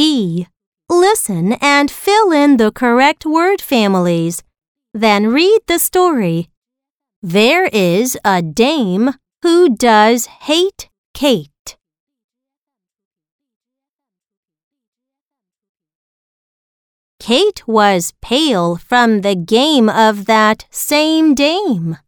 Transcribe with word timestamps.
E. 0.00 0.46
Listen 0.88 1.52
and 1.60 1.90
fill 1.90 2.32
in 2.32 2.56
the 2.56 2.72
correct 2.72 3.26
word 3.26 3.60
families. 3.60 4.42
Then 4.94 5.26
read 5.26 5.60
the 5.66 5.78
story. 5.78 6.48
There 7.20 7.66
is 7.66 8.16
a 8.24 8.40
dame 8.40 9.12
who 9.42 9.76
does 9.76 10.24
hate 10.48 10.88
Kate. 11.12 11.76
Kate 17.18 17.62
was 17.68 18.14
pale 18.22 18.76
from 18.76 19.20
the 19.20 19.34
game 19.34 19.90
of 19.90 20.24
that 20.24 20.64
same 20.70 21.34
dame. 21.34 21.98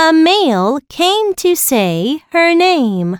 A 0.00 0.12
male 0.12 0.78
came 0.88 1.34
to 1.34 1.56
say 1.56 2.22
her 2.30 2.54
name. 2.54 3.18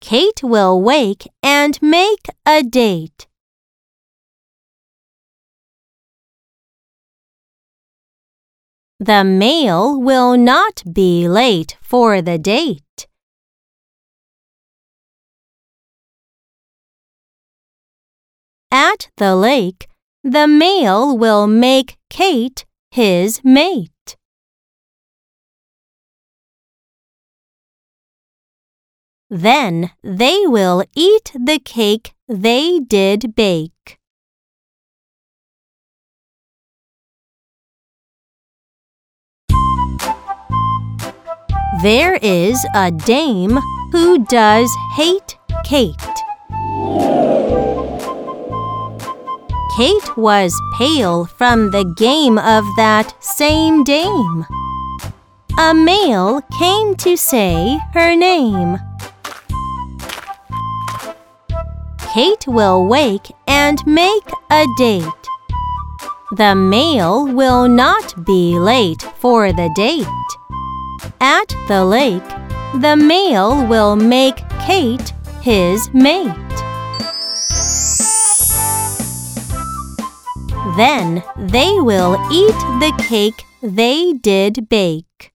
Kate 0.00 0.44
will 0.44 0.80
wake 0.80 1.26
and 1.42 1.76
make 1.82 2.28
a 2.46 2.62
date. 2.62 3.26
The 9.00 9.24
male 9.24 10.00
will 10.00 10.36
not 10.36 10.84
be 10.92 11.26
late 11.26 11.76
for 11.82 12.22
the 12.22 12.38
date. 12.38 13.08
At 18.70 19.10
the 19.16 19.34
lake, 19.34 19.88
the 20.30 20.46
male 20.46 21.16
will 21.16 21.46
make 21.46 21.96
Kate 22.10 22.66
his 22.90 23.42
mate. 23.42 24.16
Then 29.30 29.90
they 30.02 30.46
will 30.46 30.84
eat 30.94 31.32
the 31.34 31.58
cake 31.58 32.12
they 32.28 32.78
did 32.78 33.34
bake. 33.34 33.98
There 41.82 42.16
is 42.20 42.66
a 42.74 42.90
dame 42.90 43.58
who 43.92 44.24
does 44.26 44.70
hate 44.96 45.38
Kate. 45.64 45.94
Kate 49.78 50.16
was 50.16 50.60
pale 50.76 51.26
from 51.26 51.70
the 51.70 51.84
game 51.96 52.36
of 52.36 52.64
that 52.76 53.14
same 53.22 53.84
dame. 53.84 54.44
A 55.56 55.72
male 55.72 56.42
came 56.58 56.96
to 56.96 57.16
say 57.16 57.78
her 57.94 58.16
name. 58.16 58.80
Kate 62.12 62.48
will 62.48 62.88
wake 62.88 63.30
and 63.46 63.78
make 63.86 64.28
a 64.50 64.66
date. 64.78 65.24
The 66.32 66.56
male 66.56 67.28
will 67.28 67.68
not 67.68 68.26
be 68.26 68.58
late 68.58 69.02
for 69.20 69.52
the 69.52 69.70
date. 69.76 70.28
At 71.20 71.54
the 71.68 71.84
lake, 71.84 72.28
the 72.80 72.96
male 72.96 73.64
will 73.64 73.94
make 73.94 74.38
Kate 74.66 75.12
his 75.40 75.88
mate. 75.94 76.47
Then 80.78 81.24
they 81.36 81.72
will 81.80 82.14
eat 82.30 82.54
the 82.78 82.92
cake 83.08 83.42
they 83.60 84.12
did 84.12 84.68
bake. 84.68 85.32